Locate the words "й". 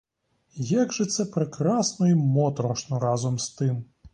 2.07-2.13